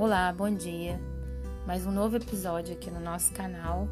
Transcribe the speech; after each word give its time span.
Olá, 0.00 0.32
bom 0.32 0.48
dia. 0.48 0.96
Mais 1.66 1.84
um 1.84 1.90
novo 1.90 2.14
episódio 2.14 2.72
aqui 2.72 2.88
no 2.88 3.00
nosso 3.00 3.32
canal. 3.32 3.88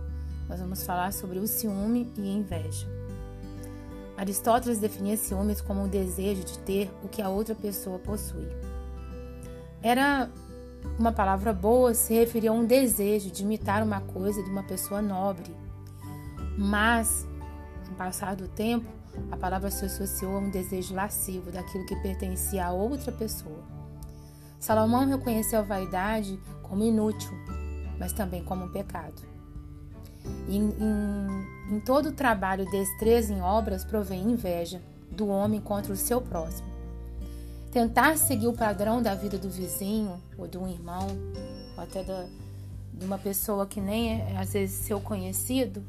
Nós 0.49 0.61
vamos 0.61 0.85
falar 0.85 1.13
sobre 1.13 1.41
o 1.41 1.49
ciúme 1.49 2.13
e 2.17 2.31
inveja. 2.31 2.87
Aristóteles 4.17 4.79
definia 4.79 5.17
ciúmes 5.17 5.61
como 5.61 5.83
o 5.83 5.89
desejo 5.89 6.45
de 6.45 6.61
ter 6.61 6.89
o 7.03 7.09
que 7.09 7.21
a 7.21 7.29
outra 7.29 7.57
pessoa 7.57 7.99
possui. 7.99 8.47
Era 9.83 10.31
uma 10.97 11.11
palavra 11.11 11.53
boa 11.53 11.93
se 11.93 12.15
referia 12.15 12.51
a 12.51 12.55
um 12.55 12.65
desejo 12.65 13.29
de 13.29 13.43
imitar 13.43 13.83
uma 13.83 14.01
coisa 14.01 14.41
de 14.45 14.49
uma 14.49 14.63
pessoa 14.63 15.03
nobre. 15.03 15.57
Mas, 16.57 17.27
com 17.85 17.95
o 17.95 17.97
passar 17.97 18.37
do 18.37 18.47
tempo, 18.47 18.87
a 19.33 19.37
palavra 19.37 19.73
se 19.73 19.85
associou 19.85 20.37
a 20.37 20.39
um 20.39 20.51
desejo 20.51 20.95
lascivo 20.95 21.51
daquilo 21.51 21.85
que 21.85 21.97
pertencia 21.97 22.65
a 22.65 22.71
outra 22.71 23.11
pessoa. 23.11 23.76
Salomão 24.59 25.07
reconheceu 25.07 25.61
a 25.61 25.63
vaidade 25.63 26.39
como 26.63 26.83
inútil, 26.83 27.33
mas 27.99 28.13
também 28.13 28.43
como 28.43 28.65
um 28.65 28.73
pecado. 28.73 29.23
Em, 30.49 30.61
em, 30.61 31.77
em 31.77 31.81
todo 31.81 32.09
o 32.09 32.13
trabalho 32.13 32.69
destreza 32.71 33.33
em 33.33 33.41
obras 33.41 33.85
provém 33.85 34.23
inveja 34.23 34.83
do 35.11 35.29
homem 35.29 35.61
contra 35.61 35.93
o 35.93 35.97
seu 35.97 36.21
próximo. 36.21 36.69
Tentar 37.71 38.17
seguir 38.17 38.49
o 38.49 38.53
padrão 38.53 39.03
da 39.03 39.15
vida 39.15 39.39
do 39.39 39.51
vizinho, 39.51 40.21
ou 40.37 40.49
de 40.49 40.57
um 40.57 40.69
irmão, 40.69 41.07
ou 41.77 41.83
até 41.83 42.03
da, 42.03 42.27
de 42.93 43.05
uma 43.05 43.19
pessoa 43.19 43.67
que 43.67 43.81
nem 43.81 44.21
é, 44.21 44.39
às 44.39 44.53
vezes, 44.53 44.87
seu 44.87 45.01
conhecido, 45.01 45.85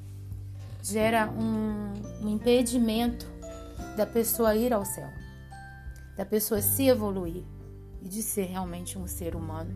gera 0.83 1.29
um, 1.29 2.25
um 2.25 2.29
impedimento 2.29 3.25
da 3.95 4.05
pessoa 4.05 4.55
ir 4.55 4.73
ao 4.73 4.85
céu, 4.85 5.09
da 6.15 6.25
pessoa 6.25 6.61
se 6.61 6.87
evoluir 6.87 7.43
e 8.07 8.09
de 8.09 8.23
ser 8.23 8.45
realmente 8.45 8.97
um 8.97 9.05
ser 9.05 9.35
humano 9.35 9.75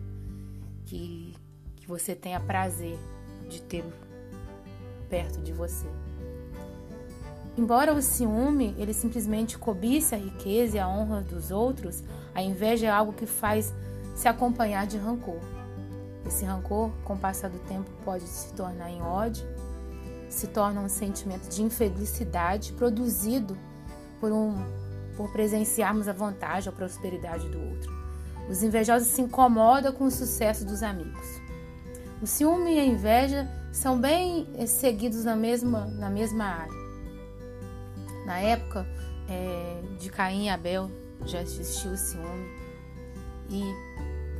que, 0.86 1.36
que 1.76 1.86
você 1.86 2.14
tenha 2.14 2.40
prazer 2.40 2.98
de 3.46 3.60
ter 3.60 3.84
perto 5.10 5.38
de 5.42 5.52
você. 5.52 5.86
Embora 7.58 7.92
o 7.92 8.00
ciúme 8.00 8.74
ele 8.78 8.94
simplesmente 8.94 9.58
cobiça 9.58 10.16
a 10.16 10.18
riqueza 10.18 10.78
e 10.78 10.80
a 10.80 10.88
honra 10.88 11.20
dos 11.20 11.50
outros, 11.50 12.02
a 12.34 12.42
inveja 12.42 12.86
é 12.86 12.90
algo 12.90 13.12
que 13.12 13.26
faz 13.26 13.74
se 14.16 14.26
acompanhar 14.26 14.86
de 14.86 14.96
rancor. 14.96 15.40
Esse 16.26 16.46
rancor, 16.46 16.90
com 17.04 17.12
o 17.12 17.18
passar 17.18 17.50
do 17.50 17.58
tempo, 17.58 17.90
pode 18.02 18.24
se 18.24 18.54
tornar 18.54 18.90
em 18.90 19.02
ódio, 19.02 19.44
se 20.30 20.46
torna 20.46 20.80
um 20.80 20.88
sentimento 20.88 21.50
de 21.50 21.62
infelicidade 21.62 22.72
produzido 22.72 23.58
por 24.18 24.32
um 24.32 24.54
por 25.18 25.30
presenciarmos 25.30 26.08
a 26.08 26.14
vantagem 26.14 26.70
ou 26.70 26.74
prosperidade 26.74 27.46
do 27.50 27.60
outro. 27.60 28.02
Os 28.48 28.62
invejosos 28.62 29.08
se 29.08 29.22
incomodam 29.22 29.92
com 29.92 30.04
o 30.04 30.10
sucesso 30.10 30.64
dos 30.64 30.82
amigos. 30.82 31.40
O 32.20 32.26
ciúme 32.26 32.74
e 32.74 32.78
a 32.78 32.84
inveja 32.84 33.48
são 33.72 34.00
bem 34.00 34.46
eh, 34.56 34.66
seguidos 34.66 35.24
na 35.24 35.34
mesma, 35.34 35.86
na 35.86 36.10
mesma 36.10 36.44
área. 36.44 36.82
Na 38.26 38.38
época 38.38 38.86
é, 39.28 39.82
de 39.98 40.10
Caim 40.10 40.44
e 40.44 40.48
Abel 40.48 40.90
já 41.26 41.40
existiu 41.40 41.92
o 41.92 41.96
ciúme. 41.96 42.48
E 43.50 43.62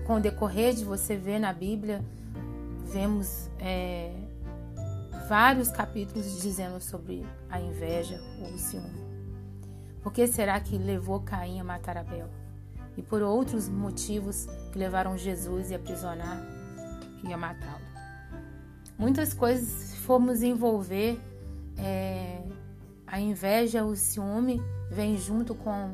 com 0.07 0.17
o 0.17 0.21
decorrer 0.21 0.75
de 0.75 0.85
você 0.85 1.17
ver 1.17 1.39
na 1.39 1.53
Bíblia, 1.53 2.05
vemos 2.85 3.51
é, 3.59 4.13
vários 5.29 5.69
capítulos 5.69 6.41
dizendo 6.41 6.81
sobre 6.81 7.27
a 7.49 7.61
inveja 7.61 8.21
ou 8.41 8.55
o 8.55 8.59
ciúme. 8.59 9.03
Por 10.03 10.13
que 10.13 10.27
será 10.27 10.61
que 10.61 10.77
levou 10.77 11.21
Caim 11.21 11.61
a 11.61 11.65
matar 11.65 11.97
Abel? 11.97 12.29
E 12.97 13.03
por 13.03 13.23
outros 13.23 13.69
motivos 13.69 14.47
que 14.73 14.79
levaram 14.79 15.17
Jesus 15.17 15.73
a 15.73 15.77
aprisionar 15.77 16.43
e 17.25 17.33
a 17.33 17.37
matá-lo. 17.37 17.81
Muitas 18.99 19.33
coisas 19.33 19.95
fomos 19.97 20.43
envolver 20.43 21.19
é, 21.79 22.43
a 23.07 23.21
inveja, 23.21 23.85
o 23.85 23.97
ciúme 23.97 24.63
vem 24.91 25.17
junto 25.17 25.55
com 25.55 25.93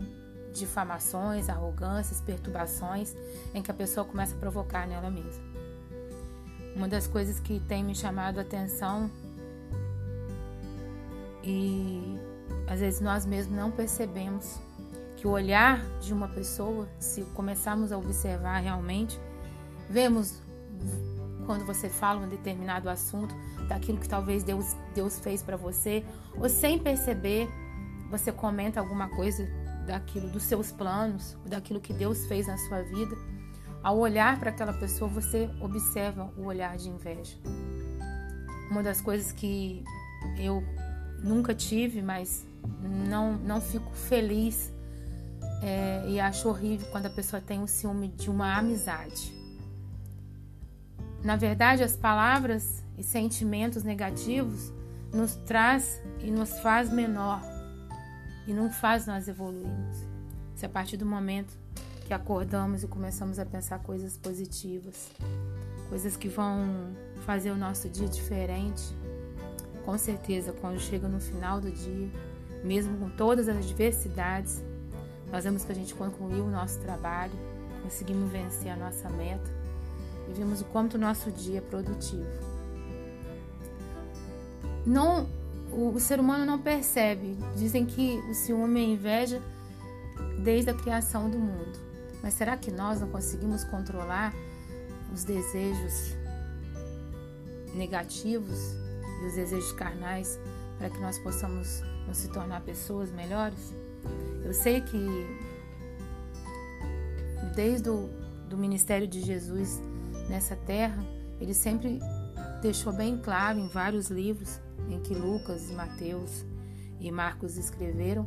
difamações, 0.52 1.48
arrogâncias, 1.48 2.20
perturbações 2.20 3.14
em 3.54 3.62
que 3.62 3.70
a 3.70 3.74
pessoa 3.74 4.04
começa 4.04 4.34
a 4.34 4.38
provocar 4.38 4.86
nela 4.86 5.10
mesma. 5.10 5.42
Uma 6.74 6.88
das 6.88 7.06
coisas 7.06 7.38
que 7.40 7.60
tem 7.60 7.82
me 7.82 7.94
chamado 7.94 8.38
a 8.38 8.42
atenção 8.42 9.10
e 11.42 12.18
às 12.66 12.80
vezes 12.80 13.00
nós 13.00 13.24
mesmos 13.24 13.56
não 13.56 13.70
percebemos 13.70 14.58
que 15.18 15.26
o 15.26 15.30
olhar 15.30 15.84
de 16.00 16.12
uma 16.12 16.28
pessoa, 16.28 16.88
se 16.98 17.22
começarmos 17.34 17.90
a 17.90 17.98
observar 17.98 18.60
realmente, 18.60 19.18
vemos 19.90 20.40
quando 21.44 21.64
você 21.64 21.88
fala 21.88 22.20
um 22.20 22.28
determinado 22.28 22.88
assunto, 22.88 23.34
daquilo 23.66 23.98
que 23.98 24.08
talvez 24.08 24.44
Deus, 24.44 24.76
Deus 24.94 25.18
fez 25.18 25.42
para 25.42 25.56
você, 25.56 26.04
ou 26.36 26.48
sem 26.48 26.78
perceber, 26.78 27.48
você 28.10 28.30
comenta 28.30 28.78
alguma 28.78 29.08
coisa 29.08 29.48
daquilo, 29.86 30.28
dos 30.28 30.44
seus 30.44 30.70
planos, 30.70 31.36
daquilo 31.46 31.80
que 31.80 31.92
Deus 31.92 32.26
fez 32.26 32.46
na 32.46 32.56
sua 32.56 32.82
vida. 32.82 33.16
Ao 33.82 33.98
olhar 33.98 34.38
para 34.38 34.50
aquela 34.50 34.72
pessoa, 34.72 35.10
você 35.10 35.50
observa 35.60 36.30
o 36.36 36.44
olhar 36.44 36.76
de 36.76 36.90
inveja. 36.90 37.36
Uma 38.70 38.82
das 38.82 39.00
coisas 39.00 39.32
que 39.32 39.82
eu 40.38 40.62
nunca 41.24 41.54
tive, 41.54 42.02
mas 42.02 42.46
não, 43.08 43.32
não 43.38 43.60
fico 43.60 43.90
feliz 43.92 44.72
é, 45.62 46.04
e 46.08 46.20
acho 46.20 46.48
horrível 46.48 46.88
quando 46.90 47.06
a 47.06 47.10
pessoa 47.10 47.40
tem 47.40 47.58
o 47.58 47.62
um 47.62 47.66
ciúme 47.66 48.08
de 48.08 48.30
uma 48.30 48.56
amizade. 48.56 49.32
Na 51.22 51.36
verdade, 51.36 51.82
as 51.82 51.96
palavras 51.96 52.82
e 52.96 53.02
sentimentos 53.02 53.82
negativos 53.82 54.72
nos 55.12 55.34
traz 55.34 56.00
e 56.20 56.30
nos 56.30 56.60
faz 56.60 56.92
menor 56.92 57.42
e 58.46 58.52
não 58.52 58.70
faz 58.70 59.06
nós 59.06 59.26
evoluirmos. 59.28 59.98
Se 60.54 60.64
a 60.64 60.68
partir 60.68 60.96
do 60.96 61.06
momento 61.06 61.56
que 62.06 62.14
acordamos 62.14 62.82
e 62.82 62.86
começamos 62.86 63.38
a 63.38 63.44
pensar 63.44 63.80
coisas 63.80 64.16
positivas, 64.16 65.10
coisas 65.88 66.16
que 66.16 66.28
vão 66.28 66.94
fazer 67.26 67.50
o 67.50 67.56
nosso 67.56 67.88
dia 67.88 68.08
diferente, 68.08 68.82
com 69.84 69.96
certeza, 69.98 70.52
quando 70.52 70.78
chega 70.78 71.08
no 71.08 71.20
final 71.20 71.60
do 71.60 71.70
dia, 71.70 72.10
mesmo 72.64 72.96
com 72.98 73.10
todas 73.10 73.48
as 73.48 73.56
adversidades, 73.56 74.62
nós 75.32 75.44
vemos 75.44 75.64
que 75.64 75.72
a 75.72 75.74
gente 75.74 75.94
concluiu 75.94 76.44
o 76.44 76.50
nosso 76.50 76.78
trabalho, 76.80 77.32
conseguimos 77.82 78.30
vencer 78.30 78.70
a 78.70 78.76
nossa 78.76 79.08
meta 79.10 79.50
e 80.28 80.32
vimos 80.32 80.60
o 80.60 80.64
quanto 80.66 80.94
o 80.94 80.98
nosso 80.98 81.30
dia 81.30 81.58
é 81.58 81.60
produtivo. 81.60 82.26
Não, 84.86 85.28
o, 85.70 85.90
o 85.90 86.00
ser 86.00 86.18
humano 86.18 86.44
não 86.44 86.58
percebe. 86.58 87.36
Dizem 87.56 87.84
que 87.84 88.18
o 88.30 88.34
ciúme 88.34 88.80
e 88.80 88.84
a 88.84 88.88
inveja 88.88 89.42
desde 90.42 90.70
a 90.70 90.74
criação 90.74 91.28
do 91.28 91.38
mundo. 91.38 91.78
Mas 92.22 92.34
será 92.34 92.56
que 92.56 92.70
nós 92.70 93.00
não 93.00 93.08
conseguimos 93.08 93.64
controlar 93.64 94.34
os 95.12 95.24
desejos 95.24 96.16
negativos 97.74 98.58
e 99.22 99.26
os 99.26 99.34
desejos 99.34 99.72
carnais 99.72 100.38
para 100.78 100.90
que 100.90 100.98
nós 101.00 101.18
possamos 101.18 101.82
nos 102.06 102.26
tornar 102.28 102.62
pessoas 102.62 103.10
melhores? 103.10 103.74
Eu 104.44 104.52
sei 104.54 104.80
que 104.80 105.06
desde 107.54 107.90
o 107.90 108.08
do 108.48 108.56
ministério 108.56 109.06
de 109.06 109.20
Jesus 109.20 109.80
nessa 110.28 110.56
terra, 110.56 111.04
ele 111.40 111.54
sempre 111.54 112.00
deixou 112.62 112.92
bem 112.92 113.18
claro 113.18 113.58
em 113.58 113.68
vários 113.68 114.10
livros 114.10 114.60
em 114.88 115.00
que 115.00 115.14
Lucas, 115.14 115.70
Mateus 115.70 116.44
e 116.98 117.10
Marcos 117.12 117.56
escreveram 117.56 118.26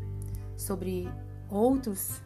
sobre 0.56 1.10
outros 1.50 2.22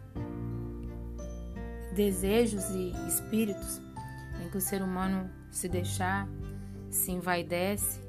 desejos 1.95 2.69
e 2.71 2.91
espíritos 3.07 3.81
em 4.43 4.49
que 4.49 4.57
o 4.57 4.61
ser 4.61 4.81
humano 4.81 5.29
se 5.49 5.69
deixar, 5.69 6.27
se 6.89 7.11
envaidece, 7.11 8.01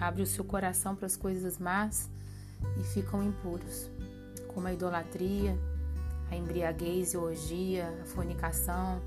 abre 0.00 0.22
o 0.22 0.26
seu 0.26 0.44
coração 0.44 0.96
para 0.96 1.06
as 1.06 1.16
coisas 1.16 1.58
más 1.58 2.10
e 2.78 2.84
ficam 2.84 3.22
impuros, 3.22 3.90
como 4.52 4.66
a 4.66 4.72
idolatria, 4.72 5.58
a 6.30 6.36
embriaguez 6.36 7.12
e 7.14 7.16
orgia, 7.16 7.92
a 8.02 8.04
fornicação 8.06 9.00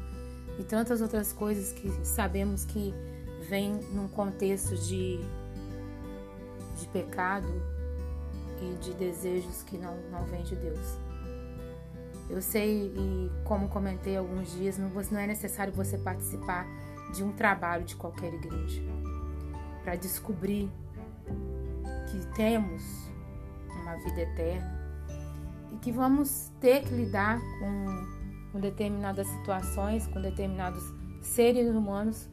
e 0.60 0.64
tantas 0.64 1.02
outras 1.02 1.34
coisas 1.34 1.72
que 1.72 1.90
sabemos 2.06 2.66
que 2.66 2.94
vêm 3.50 3.74
num 3.92 4.08
contexto 4.08 4.76
de, 4.76 5.20
de 6.80 6.88
pecado 6.90 7.48
e 8.62 8.76
de 8.78 8.94
desejos 8.94 9.64
que 9.64 9.78
não, 9.78 9.96
não 10.12 10.26
vêm 10.26 10.44
de 10.44 10.56
Deus. 10.56 10.98
Eu 12.30 12.42
sei, 12.42 12.94
e 12.96 13.32
como 13.44 13.68
comentei 13.68 14.16
alguns 14.16 14.52
dias, 14.54 14.78
não, 14.78 14.90
não 14.90 15.20
é 15.20 15.28
necessário 15.28 15.74
você 15.74 15.98
participar 15.98 16.66
de 17.14 17.24
um 17.24 17.32
trabalho 17.34 17.84
de 17.84 17.96
qualquer 17.96 18.34
igreja 18.34 18.82
para 19.84 19.96
descobrir 19.96 20.72
que 22.10 22.26
temos 22.36 22.82
uma 23.82 23.96
vida 23.98 24.22
eterna 24.22 24.83
e 25.74 25.78
que 25.78 25.92
vamos 25.92 26.52
ter 26.62 26.84
que 26.84 26.94
lidar 26.94 27.40
com, 27.60 28.52
com 28.52 28.60
determinadas 28.60 29.28
situações, 29.28 30.08
com 30.08 30.22
determinados 30.22 30.84
seres 31.22 31.68
humanos 31.74 32.30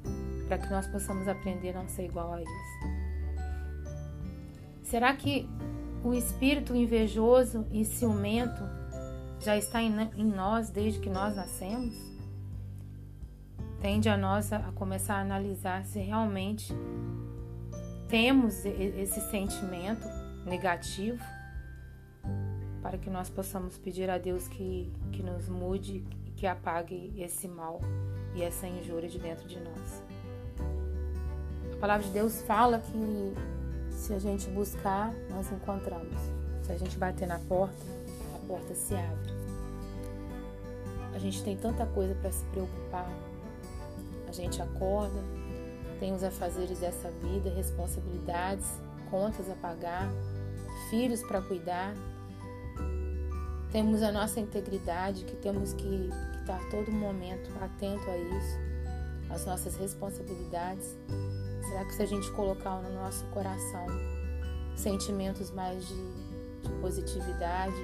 para 0.47 0.59
que 0.59 0.71
nós 0.71 0.87
possamos 0.87 1.27
aprender 1.27 1.71
a 1.71 1.83
não 1.83 1.89
ser 1.89 2.05
igual 2.05 2.35
a 2.35 2.41
eles. 2.41 3.01
Será 4.83 5.15
que 5.15 5.49
o 6.05 6.13
espírito 6.13 6.75
invejoso 6.75 7.67
e 7.71 7.85
ciumento 7.85 8.63
já 9.39 9.57
está 9.57 9.81
em 9.83 10.25
nós 10.25 10.71
desde 10.71 10.99
que 10.99 11.09
nós 11.09 11.37
nascemos? 11.37 11.95
Tende 13.81 14.09
a 14.09 14.17
nós 14.17 14.53
a 14.53 14.73
começar 14.75 15.15
a 15.15 15.21
analisar 15.21 15.85
se 15.85 16.01
realmente 16.01 16.75
temos 18.09 18.65
esse 18.65 19.21
sentimento 19.31 20.07
negativo 20.45 21.23
para 22.83 22.99
que 22.99 23.11
nós 23.11 23.29
possamos 23.29 23.77
pedir 23.77 24.09
a 24.09 24.19
Deus 24.19 24.49
que, 24.49 24.91
que 25.13 25.23
nos 25.23 25.49
mude 25.49 26.05
e 26.27 26.31
que 26.31 26.47
apague 26.47 27.13
esse 27.17 27.47
mal 27.47 27.81
e 28.35 28.43
essa 28.43 28.67
injúria 28.67 29.09
de 29.09 29.19
dentro 29.19 29.47
de 29.47 29.59
nós. 29.61 30.03
A 31.73 31.77
palavra 31.77 32.07
de 32.07 32.13
Deus 32.13 32.43
fala 32.43 32.79
que 32.79 33.35
se 33.91 34.15
a 34.15 34.19
gente 34.19 34.49
buscar, 34.51 35.13
nós 35.29 35.51
encontramos. 35.53 36.17
Se 36.63 36.73
a 36.73 36.79
gente 36.79 36.97
bater 36.97 37.29
na 37.29 37.39
porta, 37.39 37.77
a 38.35 38.47
porta 38.47 38.75
se 38.75 38.95
abre. 38.95 39.31
A 41.15 41.19
gente 41.19 41.43
tem 41.43 41.57
tanta 41.57 41.85
coisa 41.87 42.15
para 42.15 42.33
se 42.33 42.45
preocupar. 42.47 43.11
A 44.27 44.33
gente 44.33 44.63
acorda, 44.63 45.21
tem 45.99 46.15
os 46.15 46.23
afazeres 46.23 46.79
dessa 46.79 47.11
vida, 47.11 47.51
responsabilidades, 47.51 48.67
contas 49.11 49.51
a 49.51 49.55
pagar, 49.55 50.09
filhos 50.89 51.23
para 51.23 51.43
cuidar. 51.43 51.95
Temos 53.73 54.03
a 54.03 54.11
nossa 54.11 54.41
integridade, 54.41 55.25
que 55.25 55.37
temos 55.37 55.73
que, 55.75 56.11
estar 56.41 56.59
todo 56.71 56.91
momento 56.91 57.51
atento 57.61 58.11
a 58.11 58.17
isso, 58.17 58.59
as 59.31 59.47
nossas 59.47 59.77
responsabilidades. 59.77 60.97
Será 61.69 61.85
que 61.85 61.95
se 61.95 62.03
a 62.03 62.07
gente 62.07 62.29
colocar 62.33 62.83
no 62.83 62.93
nosso 62.95 63.25
coração 63.27 63.87
sentimentos 64.75 65.53
mais 65.53 65.87
de, 65.87 65.95
de 66.63 66.73
positividade, 66.81 67.77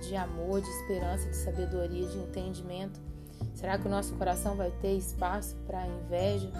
de 0.00 0.16
amor, 0.16 0.62
de 0.62 0.68
esperança, 0.68 1.28
de 1.28 1.36
sabedoria, 1.36 2.06
de 2.08 2.16
entendimento, 2.16 2.98
será 3.54 3.76
que 3.76 3.86
o 3.86 3.90
nosso 3.90 4.14
coração 4.14 4.56
vai 4.56 4.70
ter 4.80 4.96
espaço 4.96 5.56
para 5.66 5.86
inveja, 5.86 6.50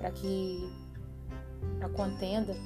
para 0.00 0.10
que 0.10 0.58
a 1.80 1.88
contenda? 1.90 2.56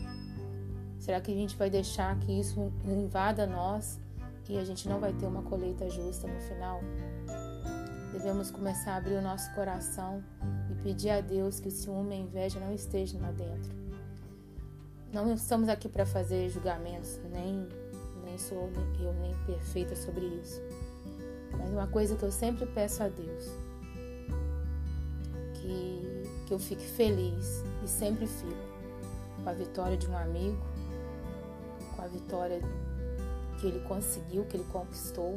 Será 0.98 1.20
que 1.20 1.30
a 1.32 1.34
gente 1.34 1.54
vai 1.56 1.69
deixar 1.69 2.19
que 2.20 2.32
isso 2.40 2.72
invada 2.84 3.46
nós 3.46 4.00
e 4.49 4.59
a 4.59 4.65
gente 4.65 4.89
não 4.89 4.99
vai 4.99 5.12
ter 5.12 5.27
uma 5.27 5.43
colheita 5.43 5.89
justa 5.91 6.27
no 6.27 6.41
final? 6.41 6.81
Devemos 8.12 8.50
começar 8.50 8.93
a 8.93 8.97
abrir 8.97 9.15
o 9.15 9.23
nosso 9.23 9.53
coração 9.55 10.25
e 10.71 10.75
pedir 10.83 11.11
a 11.11 11.21
Deus 11.21 11.61
que 11.61 11.69
o 11.69 11.71
ciúme 11.71 12.17
e 12.17 12.19
a 12.19 12.23
inveja 12.23 12.59
não 12.59 12.73
estejam 12.73 13.21
lá 13.21 13.31
dentro. 13.31 13.71
Não 15.12 15.33
estamos 15.33 15.69
aqui 15.69 15.89
para 15.89 16.06
fazer 16.06 16.49
julgamentos, 16.49 17.21
nem, 17.31 17.69
nem 18.25 18.39
sou 18.39 18.71
eu 19.00 19.12
nem 19.15 19.35
perfeita 19.47 19.95
sobre 19.95 20.25
isso. 20.25 20.61
Mas 21.56 21.71
uma 21.71 21.87
coisa 21.87 22.17
que 22.17 22.23
eu 22.23 22.33
sempre 22.33 22.67
peço 22.67 23.03
a 23.03 23.09
Deus, 23.09 23.45
que, 25.55 26.23
que 26.47 26.55
eu 26.55 26.59
fique 26.59 26.85
feliz 26.85 27.62
e 27.85 27.89
sempre 27.89 28.27
fico 28.27 28.69
com 29.43 29.49
a 29.49 29.53
vitória 29.53 29.97
de 29.97 30.06
um 30.09 30.17
amigo, 30.17 30.59
com 31.95 32.03
a 32.03 32.06
vitória 32.06 32.61
que 33.58 33.66
ele 33.66 33.81
conseguiu, 33.81 34.44
que 34.44 34.56
ele 34.56 34.66
conquistou. 34.72 35.37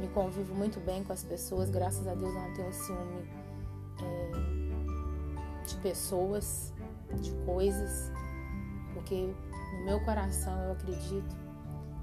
Me 0.00 0.08
convivo 0.08 0.54
muito 0.54 0.78
bem 0.80 1.02
com 1.02 1.12
as 1.12 1.24
pessoas, 1.24 1.70
graças 1.70 2.06
a 2.06 2.14
Deus 2.14 2.32
eu 2.32 2.40
não 2.40 2.54
tenho 2.54 2.72
ciúme 2.72 3.28
é, 4.00 5.66
de 5.66 5.74
pessoas, 5.76 6.72
de 7.20 7.32
coisas, 7.44 8.12
porque 8.94 9.34
no 9.72 9.84
meu 9.84 10.00
coração 10.04 10.56
eu 10.62 10.72
acredito 10.72 11.36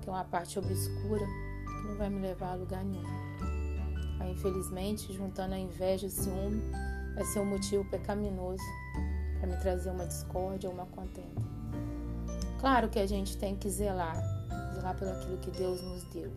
que 0.01 0.09
é 0.09 0.11
uma 0.11 0.25
parte 0.25 0.59
obscura 0.59 1.25
que 1.65 1.87
não 1.87 1.95
vai 1.95 2.09
me 2.09 2.19
levar 2.19 2.51
a 2.51 2.55
lugar 2.55 2.83
nenhum. 2.83 3.05
Aí, 4.19 4.31
infelizmente, 4.31 5.13
juntando 5.13 5.55
a 5.55 5.59
inveja 5.59 6.05
e 6.05 6.09
o 6.09 6.11
ciúme, 6.11 6.61
vai 7.15 7.23
ser 7.25 7.39
um 7.39 7.45
motivo 7.45 7.85
pecaminoso 7.85 8.63
para 9.39 9.47
me 9.47 9.57
trazer 9.57 9.89
uma 9.89 10.05
discórdia 10.05 10.69
ou 10.69 10.75
uma 10.75 10.85
contenda. 10.87 11.41
Claro 12.59 12.89
que 12.89 12.99
a 12.99 13.05
gente 13.05 13.37
tem 13.37 13.55
que 13.55 13.69
zelar 13.69 14.34
pelo 14.93 15.11
aquilo 15.11 15.37
que 15.37 15.51
Deus 15.51 15.81
nos 15.81 16.03
deu. 16.05 16.31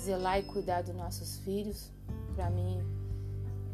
Zelar 0.00 0.38
e 0.38 0.42
cuidar 0.42 0.82
dos 0.82 0.94
nossos 0.94 1.38
filhos, 1.38 1.90
para 2.34 2.50
mim 2.50 2.80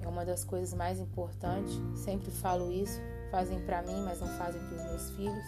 é 0.00 0.06
uma 0.06 0.24
das 0.24 0.44
coisas 0.44 0.74
mais 0.74 0.98
importantes. 1.00 1.80
Sempre 1.94 2.30
falo 2.30 2.72
isso, 2.72 3.00
fazem 3.30 3.60
para 3.60 3.82
mim, 3.82 4.02
mas 4.04 4.20
não 4.20 4.28
fazem 4.28 4.60
para 4.60 4.76
os 4.76 4.84
meus 4.84 5.10
filhos. 5.10 5.44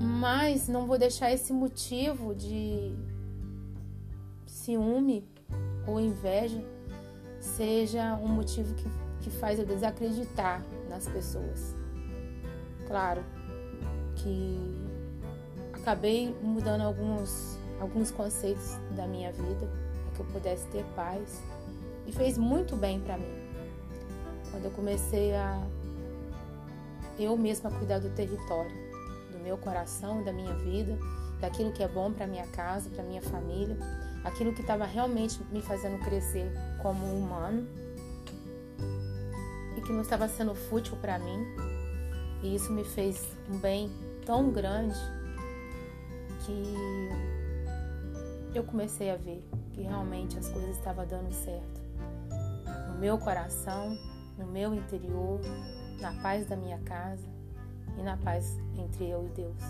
Mas 0.00 0.68
não 0.68 0.86
vou 0.86 0.98
deixar 0.98 1.30
esse 1.30 1.52
motivo 1.52 2.34
de 2.34 2.94
ciúme 4.46 5.26
ou 5.86 6.00
inveja 6.00 6.62
seja 7.40 8.14
um 8.14 8.28
motivo 8.28 8.72
que, 8.74 8.84
que 9.20 9.30
faz 9.30 9.58
eu 9.58 9.66
desacreditar 9.66 10.64
nas 10.88 11.08
pessoas. 11.08 11.74
Claro 12.86 13.24
que 14.16 14.91
acabei 15.82 16.34
mudando 16.40 16.82
alguns, 16.82 17.58
alguns 17.80 18.10
conceitos 18.12 18.76
da 18.92 19.06
minha 19.06 19.32
vida 19.32 19.68
para 20.04 20.14
que 20.14 20.20
eu 20.20 20.26
pudesse 20.26 20.66
ter 20.68 20.84
paz 20.94 21.42
e 22.06 22.12
fez 22.12 22.38
muito 22.38 22.76
bem 22.76 23.00
para 23.00 23.18
mim. 23.18 23.42
Quando 24.50 24.64
eu 24.64 24.70
comecei 24.70 25.34
a 25.34 25.60
eu 27.18 27.36
mesma 27.36 27.70
cuidar 27.70 27.98
do 27.98 28.10
território, 28.10 28.72
do 29.32 29.38
meu 29.38 29.58
coração, 29.58 30.22
da 30.22 30.32
minha 30.32 30.54
vida, 30.54 30.96
daquilo 31.40 31.72
que 31.72 31.82
é 31.82 31.88
bom 31.88 32.12
para 32.12 32.26
minha 32.26 32.46
casa, 32.48 32.88
para 32.88 33.02
minha 33.02 33.20
família, 33.20 33.76
aquilo 34.24 34.52
que 34.52 34.60
estava 34.60 34.84
realmente 34.84 35.40
me 35.50 35.60
fazendo 35.60 35.98
crescer 36.04 36.50
como 36.80 37.04
humano 37.04 37.66
e 39.76 39.80
que 39.80 39.92
não 39.92 40.02
estava 40.02 40.28
sendo 40.28 40.54
fútil 40.54 40.96
para 41.00 41.18
mim. 41.18 41.44
E 42.42 42.54
isso 42.54 42.72
me 42.72 42.84
fez 42.84 43.36
um 43.50 43.58
bem 43.58 43.90
tão 44.24 44.50
grande 44.50 44.98
que 46.44 47.32
eu 48.54 48.64
comecei 48.64 49.10
a 49.10 49.16
ver 49.16 49.42
que 49.72 49.82
realmente 49.82 50.38
as 50.38 50.48
coisas 50.48 50.76
estavam 50.76 51.06
dando 51.06 51.32
certo. 51.32 51.80
No 52.88 52.98
meu 52.98 53.18
coração, 53.18 53.96
no 54.38 54.46
meu 54.46 54.74
interior, 54.74 55.40
na 56.00 56.12
paz 56.22 56.46
da 56.46 56.56
minha 56.56 56.78
casa 56.80 57.26
e 57.98 58.02
na 58.02 58.16
paz 58.16 58.58
entre 58.76 59.08
eu 59.08 59.26
e 59.26 59.30
Deus. 59.30 59.62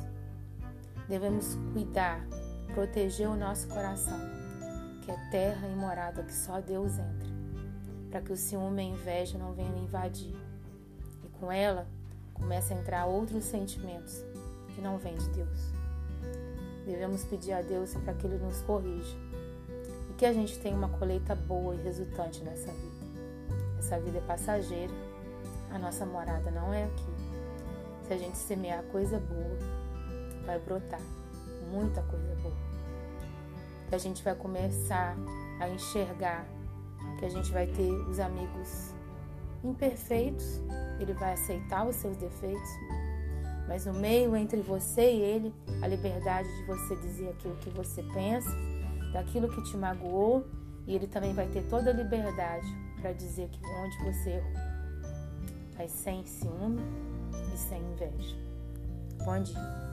Devemos 1.08 1.56
cuidar, 1.72 2.26
proteger 2.74 3.28
o 3.28 3.36
nosso 3.36 3.68
coração, 3.68 4.18
que 5.02 5.10
é 5.10 5.16
terra 5.30 5.68
e 5.68 5.74
morada 5.74 6.22
que 6.22 6.34
só 6.34 6.60
Deus 6.60 6.92
entra, 6.92 7.28
para 8.10 8.20
que 8.22 8.32
o 8.32 8.36
ciúme 8.36 8.82
e 8.82 8.86
a 8.86 8.88
inveja 8.88 9.38
não 9.38 9.52
venham 9.52 9.76
invadir. 9.78 10.34
E 11.24 11.28
com 11.38 11.50
ela 11.50 11.86
comecem 12.34 12.76
a 12.76 12.80
entrar 12.80 13.06
outros 13.06 13.44
sentimentos 13.44 14.24
que 14.74 14.80
não 14.80 14.98
vêm 14.98 15.16
de 15.16 15.28
Deus. 15.30 15.81
Devemos 16.84 17.24
pedir 17.24 17.52
a 17.52 17.62
Deus 17.62 17.94
para 17.94 18.14
que 18.14 18.26
Ele 18.26 18.38
nos 18.38 18.60
corrija 18.62 19.16
e 20.10 20.14
que 20.14 20.26
a 20.26 20.32
gente 20.32 20.58
tenha 20.58 20.76
uma 20.76 20.88
colheita 20.88 21.34
boa 21.34 21.74
e 21.74 21.82
resultante 21.82 22.42
nessa 22.42 22.72
vida. 22.72 23.02
Essa 23.78 23.98
vida 24.00 24.18
é 24.18 24.20
passageira, 24.22 24.92
a 25.70 25.78
nossa 25.78 26.04
morada 26.04 26.50
não 26.50 26.72
é 26.72 26.84
aqui. 26.84 27.12
Se 28.06 28.12
a 28.14 28.18
gente 28.18 28.36
semear 28.36 28.82
coisa 28.84 29.18
boa, 29.18 29.58
vai 30.44 30.58
brotar 30.58 31.00
muita 31.70 32.02
coisa 32.02 32.34
boa. 32.42 32.56
Que 33.88 33.94
a 33.94 33.98
gente 33.98 34.22
vai 34.22 34.34
começar 34.34 35.16
a 35.60 35.68
enxergar 35.68 36.46
que 37.18 37.24
a 37.24 37.28
gente 37.28 37.50
vai 37.52 37.66
ter 37.66 37.90
os 38.08 38.18
amigos 38.18 38.92
imperfeitos, 39.64 40.60
ele 40.98 41.12
vai 41.14 41.34
aceitar 41.34 41.86
os 41.86 41.96
seus 41.96 42.16
defeitos, 42.16 42.68
mas 43.68 43.86
no 43.86 43.94
meio 43.94 44.36
entre 44.36 44.60
você 44.60 45.12
e 45.12 45.20
ele, 45.20 45.54
a 45.80 45.86
liberdade 45.86 46.48
de 46.48 46.64
você 46.64 46.96
dizer 46.96 47.28
aquilo 47.30 47.56
que 47.56 47.70
você 47.70 48.02
pensa, 48.14 48.50
daquilo 49.12 49.48
que 49.48 49.62
te 49.62 49.76
magoou, 49.76 50.44
e 50.86 50.94
ele 50.94 51.06
também 51.06 51.32
vai 51.32 51.46
ter 51.46 51.62
toda 51.68 51.90
a 51.90 51.92
liberdade 51.92 52.66
para 53.00 53.12
dizer 53.12 53.48
que 53.48 53.60
onde 53.64 53.98
você 54.04 54.30
errou. 54.30 54.52
Mas 55.76 55.90
sem 55.90 56.24
ciúme 56.24 56.82
e 57.54 57.56
sem 57.56 57.80
inveja. 57.80 58.36
Bom 59.24 59.42
dia. 59.42 59.91